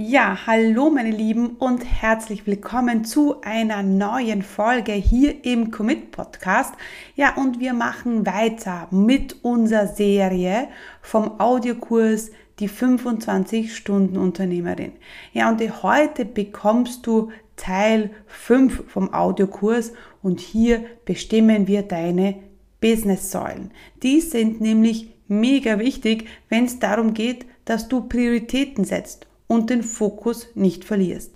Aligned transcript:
Ja, 0.00 0.46
hallo 0.46 0.90
meine 0.90 1.10
Lieben 1.10 1.56
und 1.56 1.82
herzlich 1.82 2.46
willkommen 2.46 3.04
zu 3.04 3.40
einer 3.40 3.82
neuen 3.82 4.42
Folge 4.42 4.92
hier 4.92 5.44
im 5.44 5.72
Commit 5.72 6.12
Podcast. 6.12 6.72
Ja, 7.16 7.34
und 7.34 7.58
wir 7.58 7.72
machen 7.72 8.24
weiter 8.24 8.86
mit 8.92 9.42
unserer 9.42 9.88
Serie 9.88 10.68
vom 11.02 11.40
Audiokurs 11.40 12.30
die 12.60 12.68
25 12.68 13.74
Stunden 13.74 14.18
Unternehmerin. 14.18 14.92
Ja, 15.32 15.48
und 15.48 15.60
heute 15.82 16.24
bekommst 16.24 17.04
du 17.04 17.32
Teil 17.56 18.10
5 18.28 18.84
vom 18.86 19.12
Audiokurs 19.12 19.94
und 20.22 20.38
hier 20.38 20.84
bestimmen 21.06 21.66
wir 21.66 21.82
deine 21.82 22.36
Business-Säulen. 22.80 23.72
Die 24.04 24.20
sind 24.20 24.60
nämlich 24.60 25.08
mega 25.26 25.80
wichtig, 25.80 26.28
wenn 26.48 26.66
es 26.66 26.78
darum 26.78 27.14
geht, 27.14 27.46
dass 27.64 27.88
du 27.88 28.02
Prioritäten 28.02 28.84
setzt 28.84 29.27
und 29.48 29.70
den 29.70 29.82
Fokus 29.82 30.46
nicht 30.54 30.84
verlierst. 30.84 31.32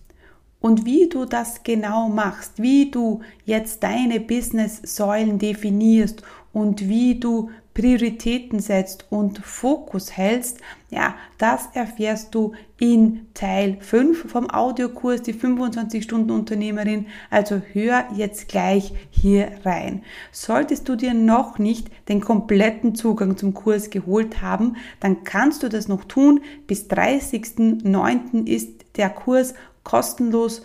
Und 0.61 0.85
wie 0.85 1.09
du 1.09 1.25
das 1.25 1.65
genau 1.65 2.09
machst, 2.09 2.63
wie 2.63 2.89
du 2.89 3.23
jetzt 3.45 3.83
deine 3.83 4.21
Business-Säulen 4.21 5.41
definierst 5.41 6.23
und 6.53 6.89
wie 6.89 7.17
du 7.17 7.51
Prioritäten 7.75 8.61
setzt 8.61 9.07
und 9.11 9.39
Fokus 9.39 10.17
hältst, 10.17 10.59
ja, 10.91 11.15
das 11.39 11.69
erfährst 11.73 12.35
du 12.35 12.53
in 12.79 13.29
Teil 13.33 13.79
5 13.81 14.31
vom 14.31 14.51
Audiokurs, 14.51 15.23
die 15.23 15.33
25 15.33 16.05
Stunden 16.05 16.31
Unternehmerin. 16.31 17.07
Also 17.31 17.63
hör 17.73 18.05
jetzt 18.15 18.49
gleich 18.49 18.93
hier 19.11 19.53
rein. 19.65 20.03
Solltest 20.33 20.89
du 20.89 20.97
dir 20.97 21.15
noch 21.15 21.59
nicht 21.59 21.89
den 22.09 22.21
kompletten 22.21 22.95
Zugang 22.95 23.39
zum 23.39 23.55
Kurs 23.55 23.89
geholt 23.89 24.43
haben, 24.43 24.77
dann 25.01 25.25
kannst 25.25 25.63
du 25.63 25.69
das 25.69 25.89
noch 25.89 26.05
tun. 26.05 26.43
Bis 26.67 26.91
30.09. 26.91 28.47
ist 28.47 28.85
der 28.97 29.09
Kurs 29.09 29.55
kostenlos 29.83 30.63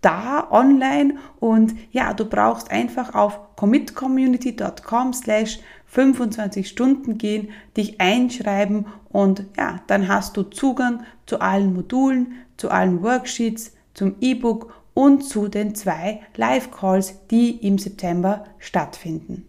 da 0.00 0.48
online 0.50 1.16
und 1.40 1.74
ja, 1.90 2.14
du 2.14 2.24
brauchst 2.24 2.70
einfach 2.70 3.14
auf 3.14 3.56
commitcommunity.com 3.56 5.12
slash 5.12 5.58
25 5.86 6.68
Stunden 6.68 7.18
gehen, 7.18 7.48
dich 7.76 8.00
einschreiben 8.00 8.86
und 9.08 9.44
ja, 9.56 9.80
dann 9.86 10.08
hast 10.08 10.36
du 10.36 10.42
Zugang 10.42 11.04
zu 11.26 11.40
allen 11.40 11.74
Modulen, 11.74 12.34
zu 12.56 12.70
allen 12.70 13.02
Worksheets, 13.02 13.72
zum 13.94 14.14
E-Book 14.20 14.72
und 14.94 15.22
zu 15.24 15.48
den 15.48 15.74
zwei 15.74 16.20
Live-Calls, 16.36 17.26
die 17.30 17.50
im 17.66 17.78
September 17.78 18.44
stattfinden. 18.58 19.48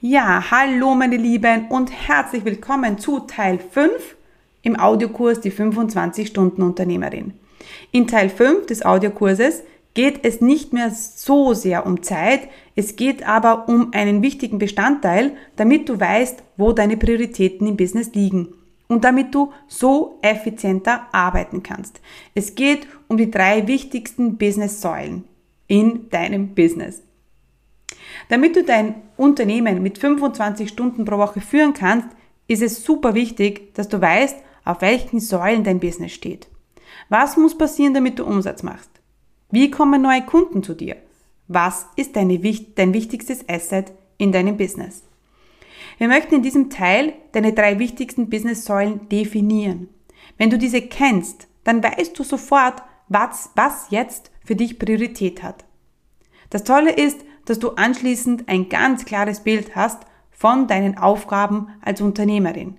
Ja, 0.00 0.50
hallo 0.50 0.94
meine 0.94 1.16
Lieben 1.16 1.68
und 1.68 1.90
herzlich 1.90 2.44
willkommen 2.44 2.98
zu 2.98 3.20
Teil 3.20 3.58
5 3.58 4.16
im 4.62 4.78
Audiokurs 4.78 5.40
die 5.40 5.50
25 5.50 6.28
Stunden 6.28 6.62
Unternehmerin. 6.62 7.34
In 7.92 8.06
Teil 8.06 8.28
5 8.28 8.66
des 8.66 8.84
Audiokurses 8.84 9.62
geht 9.94 10.24
es 10.24 10.40
nicht 10.40 10.72
mehr 10.72 10.90
so 10.90 11.52
sehr 11.52 11.84
um 11.86 12.02
Zeit, 12.02 12.48
es 12.76 12.96
geht 12.96 13.26
aber 13.26 13.68
um 13.68 13.92
einen 13.92 14.22
wichtigen 14.22 14.58
Bestandteil, 14.58 15.32
damit 15.56 15.88
du 15.88 15.98
weißt, 15.98 16.42
wo 16.56 16.72
deine 16.72 16.96
Prioritäten 16.96 17.66
im 17.66 17.76
Business 17.76 18.12
liegen 18.14 18.54
und 18.88 19.04
damit 19.04 19.34
du 19.34 19.52
so 19.68 20.18
effizienter 20.22 21.06
arbeiten 21.12 21.62
kannst. 21.62 22.00
Es 22.34 22.54
geht 22.54 22.86
um 23.08 23.16
die 23.16 23.30
drei 23.30 23.66
wichtigsten 23.66 24.36
Business-Säulen 24.36 25.24
in 25.66 26.10
deinem 26.10 26.54
Business. 26.54 27.02
Damit 28.28 28.56
du 28.56 28.64
dein 28.64 28.96
Unternehmen 29.16 29.82
mit 29.82 29.98
25 29.98 30.68
Stunden 30.68 31.04
pro 31.04 31.18
Woche 31.18 31.40
führen 31.40 31.72
kannst, 31.72 32.08
ist 32.48 32.62
es 32.62 32.84
super 32.84 33.14
wichtig, 33.14 33.74
dass 33.74 33.88
du 33.88 34.00
weißt, 34.00 34.36
auf 34.64 34.80
welchen 34.80 35.20
Säulen 35.20 35.62
dein 35.62 35.80
Business 35.80 36.12
steht. 36.12 36.48
Was 37.10 37.36
muss 37.36 37.58
passieren, 37.58 37.92
damit 37.92 38.20
du 38.20 38.24
Umsatz 38.24 38.62
machst? 38.62 38.88
Wie 39.50 39.68
kommen 39.68 40.00
neue 40.00 40.22
Kunden 40.22 40.62
zu 40.62 40.74
dir? 40.74 40.96
Was 41.48 41.86
ist 41.96 42.14
deine, 42.14 42.38
dein 42.38 42.94
wichtigstes 42.94 43.48
Asset 43.48 43.92
in 44.16 44.30
deinem 44.30 44.56
Business? 44.56 45.02
Wir 45.98 46.06
möchten 46.06 46.36
in 46.36 46.42
diesem 46.42 46.70
Teil 46.70 47.12
deine 47.32 47.52
drei 47.52 47.80
wichtigsten 47.80 48.30
Business-Säulen 48.30 49.08
definieren. 49.08 49.88
Wenn 50.38 50.50
du 50.50 50.56
diese 50.56 50.82
kennst, 50.82 51.48
dann 51.64 51.82
weißt 51.82 52.16
du 52.16 52.22
sofort, 52.22 52.80
was, 53.08 53.50
was 53.56 53.90
jetzt 53.90 54.30
für 54.44 54.54
dich 54.54 54.78
Priorität 54.78 55.42
hat. 55.42 55.64
Das 56.50 56.62
Tolle 56.62 56.92
ist, 56.92 57.18
dass 57.44 57.58
du 57.58 57.70
anschließend 57.70 58.48
ein 58.48 58.68
ganz 58.68 59.04
klares 59.04 59.40
Bild 59.40 59.74
hast 59.74 60.04
von 60.30 60.68
deinen 60.68 60.96
Aufgaben 60.96 61.70
als 61.82 62.00
Unternehmerin. 62.00 62.76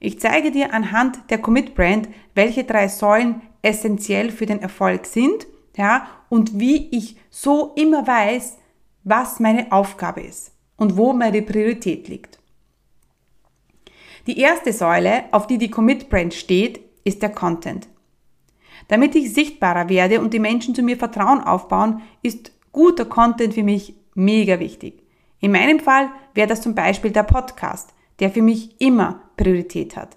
Ich 0.00 0.18
zeige 0.18 0.50
dir 0.50 0.74
anhand 0.74 1.30
der 1.30 1.38
Commit 1.38 1.76
Brand, 1.76 2.08
welche 2.34 2.64
drei 2.64 2.88
Säulen 2.88 3.42
essentiell 3.62 4.30
für 4.30 4.46
den 4.46 4.60
Erfolg 4.60 5.06
sind, 5.06 5.46
ja, 5.76 6.06
und 6.28 6.58
wie 6.58 6.88
ich 6.96 7.16
so 7.30 7.72
immer 7.76 8.06
weiß, 8.06 8.58
was 9.04 9.40
meine 9.40 9.72
Aufgabe 9.72 10.20
ist 10.20 10.52
und 10.76 10.96
wo 10.96 11.12
meine 11.12 11.42
Priorität 11.42 12.08
liegt. 12.08 12.38
Die 14.26 14.38
erste 14.38 14.72
Säule, 14.72 15.24
auf 15.32 15.46
die 15.46 15.58
die 15.58 15.70
Commit 15.70 16.08
Brand 16.10 16.34
steht, 16.34 16.80
ist 17.04 17.22
der 17.22 17.30
Content. 17.30 17.88
Damit 18.88 19.14
ich 19.14 19.32
sichtbarer 19.32 19.88
werde 19.88 20.20
und 20.20 20.34
die 20.34 20.38
Menschen 20.38 20.74
zu 20.74 20.82
mir 20.82 20.96
Vertrauen 20.96 21.40
aufbauen, 21.40 22.02
ist 22.22 22.52
guter 22.72 23.04
Content 23.04 23.54
für 23.54 23.62
mich 23.62 23.94
mega 24.14 24.58
wichtig. 24.58 25.02
In 25.40 25.52
meinem 25.52 25.80
Fall 25.80 26.10
wäre 26.34 26.48
das 26.48 26.60
zum 26.60 26.74
Beispiel 26.74 27.10
der 27.10 27.22
Podcast, 27.22 27.94
der 28.18 28.30
für 28.30 28.42
mich 28.42 28.80
immer 28.80 29.22
Priorität 29.36 29.96
hat. 29.96 30.16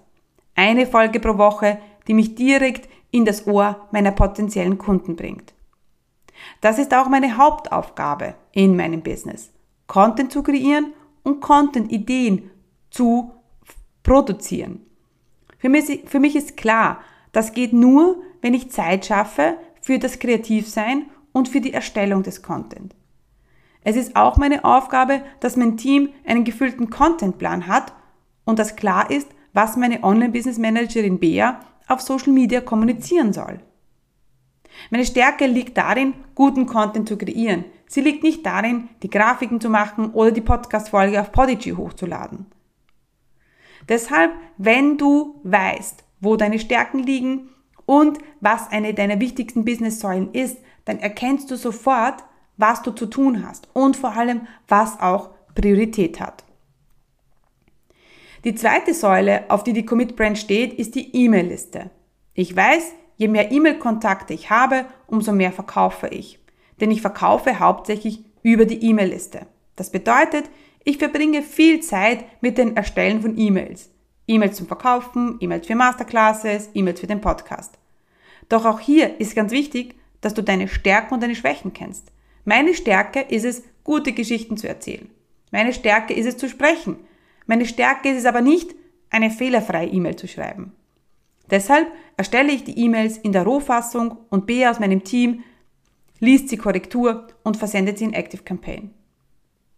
Eine 0.54 0.86
Folge 0.86 1.20
pro 1.20 1.38
Woche, 1.38 1.78
die 2.06 2.14
mich 2.14 2.34
direkt 2.34 2.88
in 3.14 3.24
das 3.24 3.46
Ohr 3.46 3.86
meiner 3.92 4.10
potenziellen 4.10 4.76
Kunden 4.76 5.14
bringt. 5.14 5.54
Das 6.60 6.80
ist 6.80 6.92
auch 6.92 7.08
meine 7.08 7.36
Hauptaufgabe 7.36 8.34
in 8.50 8.74
meinem 8.74 9.02
Business. 9.02 9.52
Content 9.86 10.32
zu 10.32 10.42
kreieren 10.42 10.92
und 11.22 11.40
Content-Ideen 11.40 12.50
zu 12.90 13.30
produzieren. 14.02 14.80
Für 15.58 15.68
mich, 15.68 16.02
für 16.06 16.18
mich 16.18 16.34
ist 16.34 16.56
klar, 16.56 16.98
das 17.30 17.52
geht 17.52 17.72
nur, 17.72 18.20
wenn 18.42 18.52
ich 18.52 18.72
Zeit 18.72 19.06
schaffe 19.06 19.58
für 19.80 20.00
das 20.00 20.18
Kreativsein 20.18 21.06
und 21.32 21.48
für 21.48 21.60
die 21.60 21.72
Erstellung 21.72 22.24
des 22.24 22.42
Content. 22.42 22.96
Es 23.84 23.94
ist 23.94 24.16
auch 24.16 24.38
meine 24.38 24.64
Aufgabe, 24.64 25.22
dass 25.38 25.56
mein 25.56 25.76
Team 25.76 26.08
einen 26.26 26.42
gefüllten 26.42 26.90
Contentplan 26.90 27.68
hat 27.68 27.92
und 28.44 28.58
dass 28.58 28.74
klar 28.74 29.08
ist, 29.08 29.28
was 29.52 29.76
meine 29.76 30.02
Online-Business 30.02 30.58
Managerin 30.58 31.20
Bea 31.20 31.60
auf 31.88 32.00
Social 32.00 32.32
Media 32.32 32.60
kommunizieren 32.60 33.32
soll. 33.32 33.60
Meine 34.90 35.04
Stärke 35.04 35.46
liegt 35.46 35.76
darin, 35.76 36.14
guten 36.34 36.66
Content 36.66 37.08
zu 37.08 37.16
kreieren. 37.16 37.64
Sie 37.86 38.00
liegt 38.00 38.22
nicht 38.22 38.44
darin, 38.44 38.88
die 39.02 39.10
Grafiken 39.10 39.60
zu 39.60 39.70
machen 39.70 40.10
oder 40.10 40.32
die 40.32 40.40
Podcast-Folge 40.40 41.20
auf 41.20 41.32
Podigy 41.32 41.70
hochzuladen. 41.70 42.46
Deshalb, 43.88 44.32
wenn 44.56 44.96
du 44.96 45.40
weißt, 45.44 46.04
wo 46.20 46.36
deine 46.36 46.58
Stärken 46.58 47.00
liegen 47.00 47.50
und 47.86 48.18
was 48.40 48.70
eine 48.70 48.94
deiner 48.94 49.20
wichtigsten 49.20 49.64
Business-Säulen 49.64 50.32
ist, 50.32 50.58
dann 50.86 50.98
erkennst 50.98 51.50
du 51.50 51.56
sofort, 51.56 52.24
was 52.56 52.82
du 52.82 52.92
zu 52.92 53.06
tun 53.06 53.46
hast 53.46 53.68
und 53.74 53.96
vor 53.96 54.12
allem, 54.12 54.46
was 54.68 55.00
auch 55.00 55.30
Priorität 55.54 56.20
hat. 56.20 56.44
Die 58.44 58.54
zweite 58.54 58.92
Säule, 58.92 59.44
auf 59.48 59.64
die 59.64 59.72
die 59.72 59.86
Commit 59.86 60.16
Brand 60.16 60.36
steht, 60.36 60.74
ist 60.74 60.94
die 60.94 61.16
E-Mail-Liste. 61.16 61.90
Ich 62.34 62.54
weiß, 62.54 62.92
je 63.16 63.28
mehr 63.28 63.50
E-Mail-Kontakte 63.50 64.34
ich 64.34 64.50
habe, 64.50 64.84
umso 65.06 65.32
mehr 65.32 65.50
verkaufe 65.50 66.08
ich. 66.08 66.38
Denn 66.78 66.90
ich 66.90 67.00
verkaufe 67.00 67.58
hauptsächlich 67.58 68.22
über 68.42 68.66
die 68.66 68.84
E-Mail-Liste. 68.84 69.46
Das 69.76 69.90
bedeutet, 69.90 70.50
ich 70.84 70.98
verbringe 70.98 71.40
viel 71.40 71.80
Zeit 71.80 72.26
mit 72.42 72.58
dem 72.58 72.76
Erstellen 72.76 73.22
von 73.22 73.38
E-Mails. 73.38 73.90
E-Mails 74.26 74.56
zum 74.56 74.66
Verkaufen, 74.66 75.38
E-Mails 75.40 75.66
für 75.66 75.74
Masterclasses, 75.74 76.68
E-Mails 76.74 77.00
für 77.00 77.06
den 77.06 77.22
Podcast. 77.22 77.78
Doch 78.50 78.66
auch 78.66 78.80
hier 78.80 79.20
ist 79.20 79.34
ganz 79.34 79.52
wichtig, 79.52 79.94
dass 80.20 80.34
du 80.34 80.42
deine 80.42 80.68
Stärken 80.68 81.14
und 81.14 81.22
deine 81.22 81.34
Schwächen 81.34 81.72
kennst. 81.72 82.12
Meine 82.44 82.74
Stärke 82.74 83.20
ist 83.20 83.44
es, 83.44 83.62
gute 83.84 84.12
Geschichten 84.12 84.58
zu 84.58 84.68
erzählen. 84.68 85.08
Meine 85.50 85.72
Stärke 85.72 86.12
ist 86.12 86.26
es 86.26 86.36
zu 86.36 86.50
sprechen. 86.50 86.98
Meine 87.46 87.66
Stärke 87.66 88.10
ist 88.10 88.18
es 88.18 88.26
aber 88.26 88.40
nicht, 88.40 88.74
eine 89.10 89.30
fehlerfreie 89.30 89.88
E-Mail 89.88 90.16
zu 90.16 90.26
schreiben. 90.26 90.72
Deshalb 91.50 91.88
erstelle 92.16 92.52
ich 92.52 92.64
die 92.64 92.78
E-Mails 92.78 93.18
in 93.18 93.32
der 93.32 93.44
Rohfassung 93.44 94.16
und 94.30 94.46
Bea 94.46 94.70
aus 94.70 94.80
meinem 94.80 95.04
Team 95.04 95.44
liest 96.20 96.48
sie 96.48 96.56
Korrektur 96.56 97.26
und 97.42 97.56
versendet 97.56 97.98
sie 97.98 98.04
in 98.04 98.14
Active 98.14 98.42
Campaign. 98.42 98.90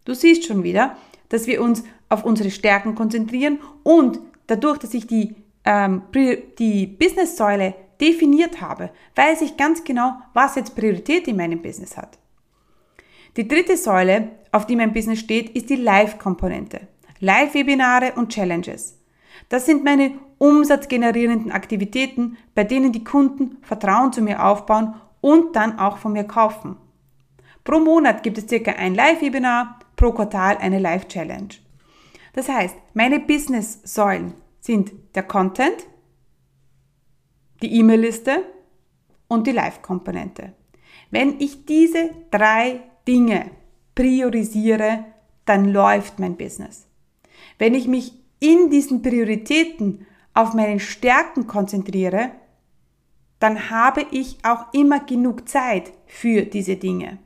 Du 0.05 0.13
siehst 0.13 0.45
schon 0.45 0.63
wieder, 0.63 0.95
dass 1.29 1.47
wir 1.47 1.61
uns 1.61 1.83
auf 2.09 2.23
unsere 2.23 2.51
Stärken 2.51 2.95
konzentrieren 2.95 3.59
und 3.83 4.19
dadurch, 4.47 4.77
dass 4.77 4.93
ich 4.93 5.07
die, 5.07 5.35
ähm, 5.65 6.03
die 6.13 6.87
Business-Säule 6.87 7.75
definiert 7.99 8.61
habe, 8.61 8.91
weiß 9.15 9.41
ich 9.41 9.57
ganz 9.57 9.83
genau, 9.83 10.13
was 10.33 10.55
jetzt 10.55 10.75
Priorität 10.75 11.27
in 11.27 11.35
meinem 11.35 11.61
Business 11.61 11.97
hat. 11.97 12.17
Die 13.35 13.47
dritte 13.47 13.75
Säule, 13.75 14.29
auf 14.51 14.65
die 14.65 14.75
mein 14.75 14.93
Business 14.93 15.19
steht, 15.19 15.49
ist 15.49 15.69
die 15.69 15.75
Live-Komponente. 15.75 16.87
Live-Webinare 17.19 18.13
und 18.13 18.29
Challenges. 18.29 18.99
Das 19.49 19.65
sind 19.65 19.83
meine 19.83 20.13
umsatzgenerierenden 20.37 21.51
Aktivitäten, 21.51 22.37
bei 22.53 22.63
denen 22.63 22.91
die 22.91 23.03
Kunden 23.03 23.57
Vertrauen 23.61 24.13
zu 24.13 24.21
mir 24.21 24.43
aufbauen 24.43 24.95
und 25.21 25.55
dann 25.55 25.79
auch 25.79 25.97
von 25.97 26.13
mir 26.13 26.25
kaufen. 26.25 26.77
Pro 27.63 27.79
Monat 27.79 28.23
gibt 28.23 28.37
es 28.37 28.47
circa 28.47 28.71
ein 28.71 28.95
Live-Webinar, 28.95 29.79
pro 29.95 30.11
Quartal 30.11 30.57
eine 30.57 30.79
Live-Challenge. 30.79 31.49
Das 32.33 32.47
heißt, 32.47 32.75
meine 32.93 33.19
Business-Säulen 33.19 34.33
sind 34.59 34.91
der 35.15 35.23
Content, 35.23 35.87
die 37.61 37.73
E-Mail-Liste 37.79 38.43
und 39.27 39.47
die 39.47 39.51
Live-Komponente. 39.51 40.53
Wenn 41.09 41.39
ich 41.39 41.65
diese 41.65 42.11
drei 42.31 42.81
Dinge 43.07 43.51
priorisiere, 43.95 45.05
dann 45.45 45.71
läuft 45.71 46.19
mein 46.19 46.37
Business. 46.37 46.86
Wenn 47.57 47.73
ich 47.73 47.87
mich 47.87 48.13
in 48.39 48.69
diesen 48.69 49.01
Prioritäten 49.01 50.05
auf 50.33 50.53
meine 50.53 50.79
Stärken 50.79 51.47
konzentriere, 51.47 52.31
dann 53.39 53.69
habe 53.69 54.05
ich 54.11 54.37
auch 54.43 54.73
immer 54.73 54.99
genug 54.99 55.47
Zeit 55.47 55.91
für 56.05 56.43
diese 56.43 56.75
Dinge. 56.75 57.19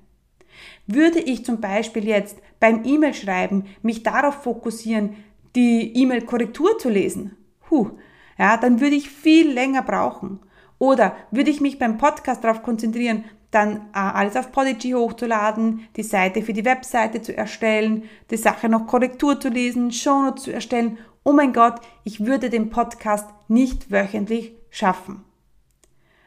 Würde 0.87 1.19
ich 1.19 1.45
zum 1.45 1.61
Beispiel 1.61 2.05
jetzt 2.07 2.37
beim 2.59 2.83
E-Mail-Schreiben 2.83 3.65
mich 3.81 4.03
darauf 4.03 4.43
fokussieren, 4.43 5.15
die 5.55 5.95
E-Mail-Korrektur 5.95 6.77
zu 6.77 6.89
lesen, 6.89 7.37
huh, 7.69 7.91
ja, 8.37 8.57
dann 8.57 8.79
würde 8.79 8.95
ich 8.95 9.09
viel 9.09 9.51
länger 9.51 9.81
brauchen. 9.81 10.39
Oder 10.79 11.15
würde 11.29 11.51
ich 11.51 11.61
mich 11.61 11.77
beim 11.77 11.97
Podcast 11.97 12.43
darauf 12.43 12.63
konzentrieren, 12.63 13.25
dann 13.51 13.89
äh, 13.93 13.99
alles 13.99 14.35
auf 14.35 14.51
Podigy 14.51 14.91
hochzuladen, 14.91 15.87
die 15.95 16.03
Seite 16.03 16.41
für 16.41 16.53
die 16.53 16.65
Webseite 16.65 17.21
zu 17.21 17.35
erstellen, 17.35 18.03
die 18.31 18.37
Sache 18.37 18.69
noch 18.69 18.87
Korrektur 18.87 19.39
zu 19.39 19.49
lesen, 19.49 19.91
Shownotes 19.91 20.43
zu 20.43 20.53
erstellen. 20.53 20.97
Oh 21.23 21.33
mein 21.33 21.53
Gott, 21.53 21.75
ich 22.03 22.25
würde 22.25 22.49
den 22.49 22.69
Podcast 22.69 23.27
nicht 23.47 23.91
wöchentlich 23.91 24.53
schaffen. 24.69 25.23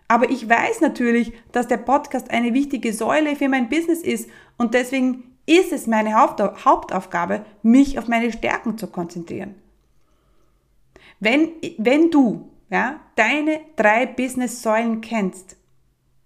Aber 0.06 0.30
ich 0.30 0.48
weiß 0.48 0.82
natürlich, 0.82 1.32
dass 1.50 1.66
der 1.66 1.78
Podcast 1.78 2.30
eine 2.30 2.52
wichtige 2.52 2.92
Säule 2.92 3.36
für 3.36 3.48
mein 3.48 3.70
Business 3.70 4.02
ist 4.02 4.28
und 4.58 4.74
deswegen 4.74 5.24
ist 5.46 5.72
es 5.72 5.86
meine 5.86 6.14
Hauptaufgabe, 6.14 7.44
mich 7.62 7.98
auf 7.98 8.06
meine 8.06 8.32
Stärken 8.32 8.78
zu 8.78 8.86
konzentrieren. 8.86 9.54
Wenn, 11.20 11.52
wenn 11.78 12.10
du 12.10 12.50
ja, 12.70 13.00
deine 13.14 13.60
drei 13.76 14.06
Business-Säulen 14.06 15.00
kennst, 15.00 15.56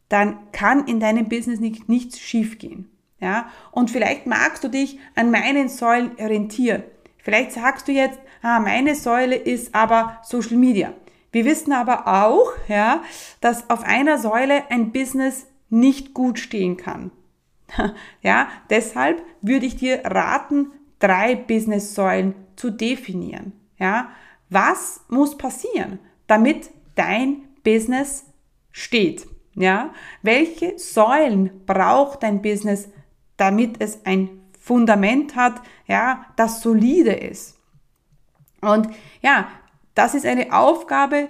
dann 0.09 0.39
kann 0.53 0.87
in 0.87 1.01
deinem 1.01 1.29
Business 1.29 1.61
nicht, 1.61 1.89
nichts 1.89 2.19
schiefgehen. 2.19 2.91
Ja? 3.21 3.51
Und 3.71 3.91
vielleicht 3.91 4.27
magst 4.27 4.65
du 4.65 4.69
dich 4.69 4.99
an 5.15 5.31
meinen 5.31 5.69
Säulen 5.69 6.13
orientieren. 6.19 6.83
Vielleicht 7.19 7.53
sagst 7.53 7.89
du 7.89 7.93
jetzt, 7.93 8.19
ah, 8.43 8.61
meine 8.61 8.95
Säule 8.95 9.37
ist 9.37 9.75
aber 9.75 10.19
Social 10.23 10.57
Media. 10.57 10.95
Wir 11.31 11.45
wissen 11.45 11.73
aber 11.73 12.07
auch, 12.07 12.53
ja, 12.69 13.03
dass 13.41 13.69
auf 13.69 13.83
einer 13.83 14.19
Säule 14.19 14.71
ein 14.71 14.93
Business 14.93 15.47
nicht 15.69 16.15
gut 16.15 16.39
stehen 16.39 16.77
kann. 16.77 17.11
ja, 18.23 18.49
deshalb 18.71 19.23
würde 19.43 19.67
ich 19.67 19.77
dir 19.77 20.03
raten, 20.05 20.73
drei 20.99 21.37
Business-Säulen 21.37 22.35
zu 22.57 22.71
definieren. 22.71 23.53
Ja, 23.79 24.09
was 24.49 25.03
muss 25.09 25.37
passieren, 25.37 25.99
damit 26.27 26.71
dein 26.95 27.43
Business 27.63 28.25
steht? 28.73 29.27
Ja, 29.59 29.91
welche 30.23 30.79
Säulen 30.79 31.65
braucht 31.67 32.23
dein 32.23 32.43
Business, 32.43 32.89
damit 33.37 33.81
es 33.81 34.07
ein 34.07 34.31
Fundament 34.59 35.35
hat, 35.35 35.61
ja, 35.87 36.27
das 36.37 36.63
solide 36.63 37.13
ist? 37.13 37.59
Und 38.61 38.89
ja, 39.21 39.49
das 39.95 40.15
ist 40.15 40.27
eine 40.27 40.53
Aufgabe, 40.53 41.29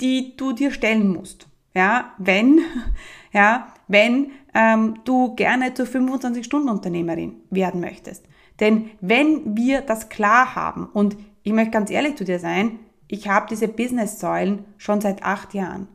die 0.00 0.36
du 0.36 0.52
dir 0.52 0.70
stellen 0.70 1.12
musst. 1.12 1.48
Ja, 1.74 2.12
wenn, 2.18 2.60
ja, 3.32 3.68
wenn 3.88 4.30
ähm, 4.54 5.00
du 5.04 5.34
gerne 5.34 5.74
zur 5.74 5.86
25-Stunden-Unternehmerin 5.86 7.36
werden 7.50 7.80
möchtest. 7.80 8.26
Denn 8.60 8.90
wenn 9.00 9.56
wir 9.56 9.80
das 9.80 10.08
klar 10.08 10.54
haben, 10.54 10.86
und 10.92 11.16
ich 11.42 11.52
möchte 11.52 11.72
ganz 11.72 11.90
ehrlich 11.90 12.16
zu 12.16 12.24
dir 12.24 12.38
sein, 12.38 12.78
ich 13.08 13.28
habe 13.28 13.46
diese 13.50 13.66
Business-Säulen 13.66 14.64
schon 14.76 15.00
seit 15.00 15.24
acht 15.24 15.54
Jahren. 15.54 15.88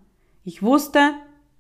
Ich 0.44 0.62
wusste 0.62 1.14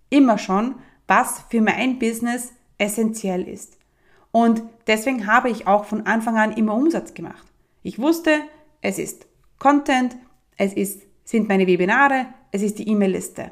immer 0.09 0.37
schon, 0.37 0.75
was 1.07 1.45
für 1.49 1.61
mein 1.61 1.99
Business 1.99 2.53
essentiell 2.77 3.47
ist. 3.47 3.77
Und 4.31 4.63
deswegen 4.87 5.27
habe 5.27 5.49
ich 5.49 5.67
auch 5.67 5.85
von 5.85 6.05
Anfang 6.05 6.37
an 6.37 6.51
immer 6.51 6.73
Umsatz 6.73 7.13
gemacht. 7.13 7.45
Ich 7.83 7.99
wusste, 7.99 8.41
es 8.81 8.99
ist 8.99 9.27
Content, 9.59 10.15
es 10.57 10.73
ist, 10.73 11.03
sind 11.23 11.47
meine 11.47 11.67
Webinare, 11.67 12.27
es 12.51 12.61
ist 12.61 12.79
die 12.79 12.89
E-Mail-Liste. 12.89 13.51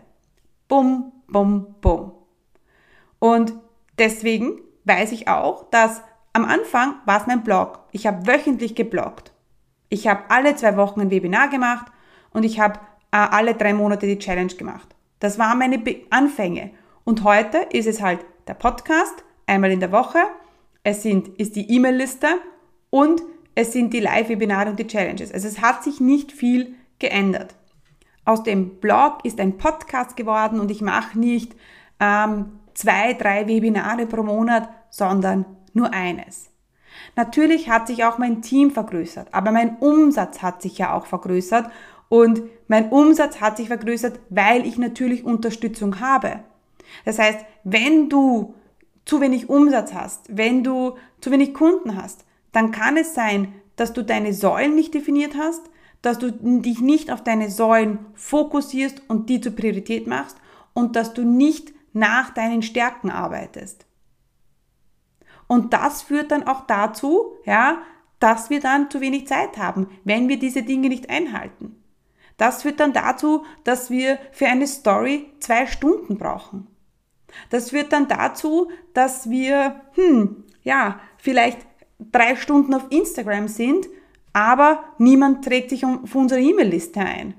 Bum, 0.67 1.11
bum, 1.27 1.75
bum. 1.81 2.11
Und 3.19 3.53
deswegen 3.97 4.59
weiß 4.85 5.11
ich 5.11 5.27
auch, 5.27 5.69
dass 5.69 6.01
am 6.33 6.45
Anfang 6.45 6.95
war 7.05 7.21
es 7.21 7.27
mein 7.27 7.43
Blog. 7.43 7.79
Ich 7.91 8.07
habe 8.07 8.27
wöchentlich 8.27 8.75
gebloggt. 8.75 9.31
Ich 9.89 10.07
habe 10.07 10.23
alle 10.29 10.55
zwei 10.55 10.75
Wochen 10.77 11.01
ein 11.01 11.11
Webinar 11.11 11.49
gemacht 11.49 11.85
und 12.31 12.43
ich 12.43 12.59
habe 12.59 12.79
äh, 13.11 13.17
alle 13.17 13.53
drei 13.53 13.73
Monate 13.73 14.07
die 14.07 14.17
Challenge 14.17 14.53
gemacht. 14.53 14.95
Das 15.23 15.39
waren 15.39 15.57
meine 15.57 15.79
Be 15.79 16.01
Anfänge. 16.09 16.71
Und 17.05 17.23
heute 17.23 17.59
ist 17.71 17.87
es 17.87 18.01
halt 18.01 18.19
der 18.45 18.55
Podcast, 18.55 19.23
einmal 19.47 19.71
in 19.71 19.79
der 19.79 19.93
Woche. 19.93 20.17
Es 20.83 21.01
sind, 21.01 21.29
ist 21.39 21.55
die 21.55 21.73
E-Mail-Liste 21.73 22.27
und 22.89 23.21
es 23.55 23.71
sind 23.71 23.93
die 23.93 24.01
Live-Webinare 24.01 24.71
und 24.71 24.79
die 24.79 24.87
Challenges. 24.87 25.33
Also 25.33 25.47
es 25.47 25.61
hat 25.61 25.81
sich 25.81 26.01
nicht 26.01 26.33
viel 26.33 26.75
geändert. 26.99 27.55
Aus 28.25 28.43
dem 28.43 28.81
Blog 28.81 29.19
ist 29.23 29.39
ein 29.39 29.55
Podcast 29.55 30.17
geworden 30.17 30.59
und 30.59 30.69
ich 30.69 30.81
mache 30.81 31.17
nicht 31.17 31.55
ähm, 32.01 32.59
zwei, 32.73 33.13
drei 33.13 33.47
Webinare 33.47 34.07
pro 34.07 34.23
Monat, 34.23 34.67
sondern 34.89 35.45
nur 35.71 35.93
eines. 35.93 36.49
Natürlich 37.15 37.69
hat 37.69 37.87
sich 37.87 38.03
auch 38.03 38.17
mein 38.17 38.41
Team 38.41 38.71
vergrößert, 38.71 39.33
aber 39.33 39.51
mein 39.51 39.77
Umsatz 39.77 40.41
hat 40.41 40.61
sich 40.61 40.77
ja 40.79 40.93
auch 40.93 41.05
vergrößert 41.05 41.69
und 42.13 42.43
mein 42.67 42.89
Umsatz 42.89 43.41
hat 43.41 43.57
sich 43.57 43.69
vergrößert, 43.69 44.19
weil 44.29 44.67
ich 44.67 44.77
natürlich 44.77 45.25
Unterstützung 45.25 45.99
habe. 45.99 46.43
Das 47.05 47.17
heißt, 47.17 47.39
wenn 47.63 48.07
du 48.07 48.53
zu 49.03 49.19
wenig 49.19 49.49
Umsatz 49.49 49.95
hast, 49.95 50.27
wenn 50.29 50.63
du 50.63 50.95
zu 51.21 51.31
wenig 51.31 51.55
Kunden 51.55 51.95
hast, 51.99 52.23
dann 52.51 52.69
kann 52.69 52.97
es 52.97 53.15
sein, 53.15 53.55
dass 53.77 53.93
du 53.93 54.03
deine 54.03 54.31
Säulen 54.31 54.75
nicht 54.75 54.93
definiert 54.93 55.33
hast, 55.35 55.63
dass 56.03 56.19
du 56.19 56.31
dich 56.31 56.81
nicht 56.81 57.11
auf 57.11 57.23
deine 57.23 57.49
Säulen 57.49 57.97
fokussierst 58.13 59.01
und 59.07 59.27
die 59.27 59.41
zur 59.41 59.55
Priorität 59.55 60.05
machst 60.05 60.37
und 60.75 60.95
dass 60.95 61.15
du 61.15 61.23
nicht 61.23 61.73
nach 61.93 62.29
deinen 62.29 62.61
Stärken 62.61 63.09
arbeitest. 63.09 63.87
Und 65.47 65.73
das 65.73 66.03
führt 66.03 66.29
dann 66.29 66.45
auch 66.45 66.67
dazu, 66.67 67.37
ja, 67.43 67.81
dass 68.19 68.51
wir 68.51 68.59
dann 68.59 68.91
zu 68.91 69.01
wenig 69.01 69.25
Zeit 69.25 69.57
haben, 69.57 69.87
wenn 70.03 70.29
wir 70.29 70.37
diese 70.37 70.61
Dinge 70.61 70.89
nicht 70.89 71.09
einhalten. 71.09 71.79
Das 72.37 72.63
führt 72.63 72.79
dann 72.79 72.93
dazu, 72.93 73.45
dass 73.63 73.89
wir 73.89 74.17
für 74.31 74.47
eine 74.47 74.67
Story 74.67 75.31
zwei 75.39 75.67
Stunden 75.67 76.17
brauchen. 76.17 76.67
Das 77.49 77.71
führt 77.71 77.93
dann 77.93 78.07
dazu, 78.07 78.69
dass 78.93 79.29
wir, 79.29 79.81
hm, 79.93 80.43
ja, 80.63 80.99
vielleicht 81.17 81.59
drei 82.11 82.35
Stunden 82.35 82.73
auf 82.73 82.85
Instagram 82.89 83.47
sind, 83.47 83.87
aber 84.33 84.83
niemand 84.97 85.45
trägt 85.45 85.69
sich 85.69 85.85
auf 85.85 86.15
unsere 86.15 86.41
E-Mail-Liste 86.41 86.99
ein. 86.99 87.35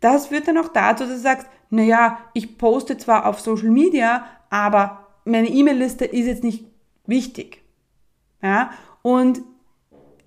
Das 0.00 0.28
führt 0.28 0.48
dann 0.48 0.58
auch 0.58 0.68
dazu, 0.68 1.04
dass 1.04 1.14
du 1.14 1.20
sagst, 1.20 1.46
naja, 1.70 2.18
ich 2.34 2.58
poste 2.58 2.96
zwar 2.96 3.26
auf 3.26 3.40
Social 3.40 3.70
Media, 3.70 4.24
aber 4.50 5.06
meine 5.24 5.48
E-Mail-Liste 5.48 6.04
ist 6.04 6.26
jetzt 6.26 6.44
nicht 6.44 6.64
wichtig. 7.06 7.62
Ja, 8.42 8.70
und 9.02 9.42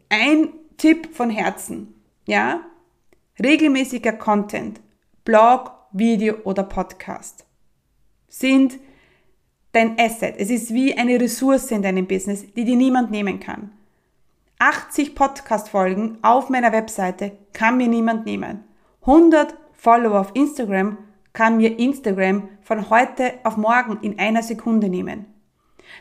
ein 0.10 0.50
Tipp 0.78 1.16
von 1.16 1.30
Herzen, 1.30 1.94
ja, 2.28 2.62
regelmäßiger 3.40 4.14
Content, 4.14 4.82
Blog, 5.24 5.72
Video 5.92 6.36
oder 6.44 6.64
Podcast 6.64 7.46
sind 8.28 8.80
dein 9.74 10.00
Asset. 10.00 10.36
Es 10.38 10.50
ist 10.50 10.74
wie 10.74 10.98
eine 10.98 11.20
Ressource 11.20 11.72
in 11.72 11.82
deinem 11.82 12.08
Business, 12.08 12.46
die 12.54 12.64
dir 12.64 12.76
niemand 12.76 13.12
nehmen 13.12 13.40
kann. 13.40 13.72
80 14.60 15.16
Podcast-Folgen 15.16 16.20
auf 16.22 16.50
meiner 16.50 16.72
Webseite 16.72 17.32
kann 17.54 17.78
mir 17.78 17.88
niemand 17.88 18.26
nehmen. 18.26 18.64
100 19.02 19.56
Follower 19.74 20.20
auf 20.20 20.32
Instagram 20.36 20.98
kann 21.34 21.58
mir 21.58 21.80
Instagram 21.80 22.50
von 22.62 22.90
heute 22.90 23.34
auf 23.44 23.58
morgen 23.58 23.98
in 24.02 24.20
einer 24.20 24.44
Sekunde 24.44 24.90
nehmen. 24.90 25.26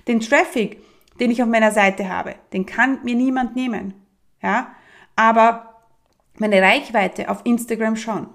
Den 0.06 0.20
Traffic, 0.20 0.82
den 1.18 1.30
ich 1.30 1.42
auf 1.42 1.48
meiner 1.48 1.72
Seite 1.72 2.08
habe, 2.08 2.34
den 2.52 2.66
kann 2.66 3.02
mir 3.04 3.14
niemand 3.14 3.56
nehmen. 3.56 3.94
Ja, 4.42 4.74
aber 5.16 5.69
meine 6.38 6.60
Reichweite 6.62 7.28
auf 7.28 7.40
Instagram 7.44 7.96
schon. 7.96 8.28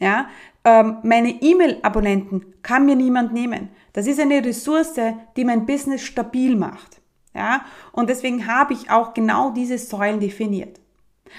Ja, 0.00 0.28
ähm, 0.64 0.98
meine 1.02 1.42
E-Mail-Abonnenten 1.42 2.54
kann 2.62 2.86
mir 2.86 2.96
niemand 2.96 3.32
nehmen. 3.32 3.68
Das 3.92 4.06
ist 4.06 4.20
eine 4.20 4.44
Ressource, 4.44 4.94
die 5.36 5.44
mein 5.44 5.66
Business 5.66 6.02
stabil 6.02 6.56
macht. 6.56 7.00
Ja, 7.34 7.64
und 7.92 8.10
deswegen 8.10 8.46
habe 8.46 8.74
ich 8.74 8.90
auch 8.90 9.14
genau 9.14 9.50
diese 9.50 9.78
Säulen 9.78 10.20
definiert. 10.20 10.80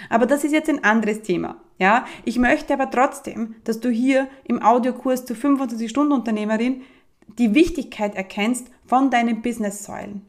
Aber 0.09 0.25
das 0.25 0.43
ist 0.43 0.51
jetzt 0.51 0.69
ein 0.69 0.83
anderes 0.83 1.21
Thema. 1.21 1.57
Ja, 1.77 2.05
ich 2.23 2.39
möchte 2.39 2.73
aber 2.73 2.89
trotzdem, 2.89 3.55
dass 3.63 3.79
du 3.79 3.89
hier 3.89 4.27
im 4.45 4.61
Audiokurs 4.61 5.25
zu 5.25 5.35
25 5.35 5.89
Stunden 5.89 6.13
Unternehmerin 6.13 6.83
die 7.37 7.53
Wichtigkeit 7.55 8.15
erkennst 8.15 8.67
von 8.85 9.09
deinen 9.09 9.41
Business-Säulen. 9.41 10.25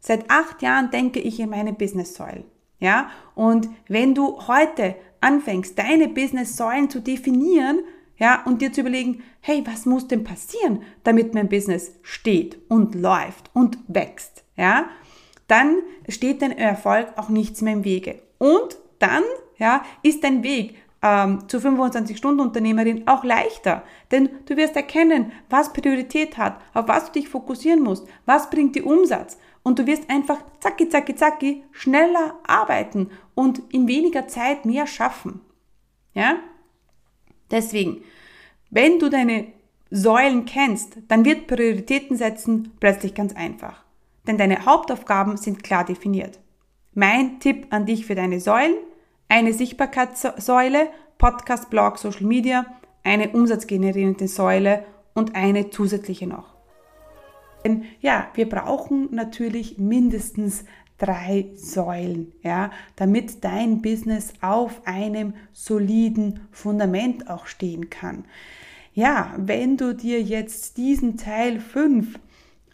Seit 0.00 0.30
acht 0.30 0.62
Jahren 0.62 0.90
denke 0.90 1.20
ich 1.20 1.40
in 1.40 1.50
meine 1.50 1.72
Business-Säulen. 1.72 2.44
Ja, 2.78 3.10
und 3.34 3.68
wenn 3.88 4.14
du 4.14 4.46
heute 4.46 4.96
anfängst, 5.20 5.78
deine 5.78 6.08
Business-Säulen 6.08 6.90
zu 6.90 7.00
definieren, 7.00 7.80
ja, 8.18 8.42
und 8.44 8.62
dir 8.62 8.72
zu 8.72 8.80
überlegen, 8.80 9.22
hey, 9.40 9.62
was 9.66 9.84
muss 9.86 10.08
denn 10.08 10.24
passieren, 10.24 10.82
damit 11.04 11.34
mein 11.34 11.48
Business 11.48 11.92
steht 12.02 12.58
und 12.68 12.94
läuft 12.94 13.50
und 13.52 13.78
wächst, 13.88 14.44
ja, 14.56 14.86
dann 15.48 15.78
steht 16.08 16.42
dein 16.42 16.56
Erfolg 16.56 17.08
auch 17.16 17.28
nichts 17.28 17.60
mehr 17.60 17.74
im 17.74 17.84
Wege. 17.84 18.20
Und 18.38 18.76
dann, 18.98 19.22
ja, 19.58 19.82
ist 20.02 20.24
dein 20.24 20.42
Weg 20.42 20.76
ähm, 21.02 21.48
zur 21.48 21.60
25-Stunden-Unternehmerin 21.60 23.06
auch 23.06 23.22
leichter, 23.22 23.82
denn 24.10 24.28
du 24.46 24.56
wirst 24.56 24.76
erkennen, 24.76 25.32
was 25.50 25.72
Priorität 25.72 26.38
hat, 26.38 26.60
auf 26.74 26.88
was 26.88 27.06
du 27.06 27.12
dich 27.12 27.28
fokussieren 27.28 27.82
musst, 27.82 28.06
was 28.24 28.50
bringt 28.50 28.74
dir 28.74 28.86
Umsatz 28.86 29.38
und 29.66 29.80
du 29.80 29.86
wirst 29.88 30.08
einfach 30.10 30.38
zacki, 30.60 30.88
zacki, 30.88 31.16
zacki 31.16 31.64
schneller 31.72 32.38
arbeiten 32.46 33.10
und 33.34 33.60
in 33.72 33.88
weniger 33.88 34.28
Zeit 34.28 34.64
mehr 34.64 34.86
schaffen. 34.86 35.40
Ja? 36.14 36.36
Deswegen, 37.50 38.04
wenn 38.70 39.00
du 39.00 39.08
deine 39.08 39.48
Säulen 39.90 40.44
kennst, 40.44 40.98
dann 41.08 41.24
wird 41.24 41.48
Prioritäten 41.48 42.16
setzen 42.16 42.74
plötzlich 42.78 43.12
ganz 43.12 43.34
einfach. 43.34 43.82
Denn 44.28 44.38
deine 44.38 44.66
Hauptaufgaben 44.66 45.36
sind 45.36 45.64
klar 45.64 45.84
definiert. 45.84 46.38
Mein 46.94 47.40
Tipp 47.40 47.66
an 47.70 47.86
dich 47.86 48.06
für 48.06 48.14
deine 48.14 48.38
Säulen, 48.38 48.76
eine 49.28 49.52
Sichtbarkeitssäule, 49.52 50.90
Podcast, 51.18 51.70
Blog, 51.70 51.98
Social 51.98 52.26
Media, 52.26 52.66
eine 53.02 53.30
umsatzgenerierende 53.30 54.28
Säule 54.28 54.84
und 55.12 55.34
eine 55.34 55.70
zusätzliche 55.70 56.28
noch. 56.28 56.55
Denn 57.66 57.82
ja, 58.00 58.28
wir 58.34 58.48
brauchen 58.48 59.08
natürlich 59.10 59.76
mindestens 59.76 60.64
drei 60.98 61.46
Säulen, 61.56 62.32
ja, 62.44 62.70
damit 62.94 63.42
dein 63.42 63.82
Business 63.82 64.34
auf 64.40 64.86
einem 64.86 65.34
soliden 65.52 66.46
Fundament 66.52 67.28
auch 67.28 67.46
stehen 67.46 67.90
kann. 67.90 68.24
Ja, 68.94 69.34
wenn 69.36 69.76
du 69.76 69.96
dir 69.96 70.22
jetzt 70.22 70.76
diesen 70.76 71.16
Teil 71.16 71.58
5 71.58 72.20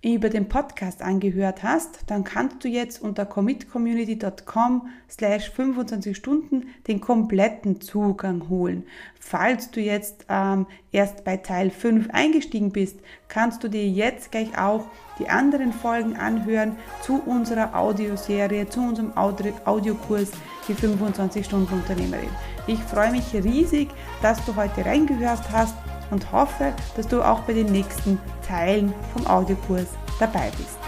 über 0.03 0.31
den 0.31 0.49
Podcast 0.49 1.01
angehört 1.01 1.63
hast, 1.63 2.01
dann 2.09 2.25
kannst 2.25 2.65
du 2.65 2.69
jetzt 2.69 3.01
unter 3.01 3.25
commitcommunity.com 3.25 4.89
slash 5.09 5.51
25 5.51 6.17
Stunden 6.17 6.67
den 6.89 7.01
kompletten 7.01 7.81
Zugang 7.81 8.49
holen. 8.49 8.85
Falls 9.21 9.71
du 9.71 9.81
jetzt 9.81 10.27
ähm, 10.29 10.67
erst 10.91 11.25
bei 11.25 11.37
Teil 11.37 11.71
5 11.71 12.11
eingestiegen 12.11 12.73
bist, 12.73 12.99
kannst 13.29 13.63
du 13.63 13.69
dir 13.69 13.89
jetzt 13.89 14.33
gleich 14.33 14.59
auch 14.59 14.87
die 15.21 15.29
anderen 15.29 15.73
Folgen 15.73 16.17
anhören 16.17 16.77
zu 17.03 17.23
unserer 17.25 17.79
Audioserie, 17.79 18.69
zu 18.69 18.81
unserem 18.81 19.17
Audiokurs 19.17 20.33
die 20.67 20.75
25 20.75 21.47
Stunden 21.47 21.75
Unternehmerin. 21.75 22.29
Ich 22.67 22.81
freue 22.81 23.13
mich 23.13 23.33
riesig, 23.35 23.89
dass 24.21 24.45
du 24.47 24.57
heute 24.57 24.85
reingehört 24.85 25.51
hast 25.53 25.75
und 26.13 26.31
hoffe, 26.31 26.73
dass 26.95 27.09
du 27.09 27.23
auch 27.23 27.41
bei 27.41 27.55
den 27.55 27.73
nächsten 27.73 28.21
Teilen 28.47 28.95
vom 29.13 29.27
Audiokurs 29.27 29.89
dabei 30.21 30.53
bist. 30.57 30.82